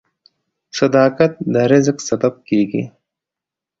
•صداقت 0.77 1.33
د 1.51 1.55
رزق 1.71 1.97
سبب 2.09 2.33
کیږي. 2.47 2.83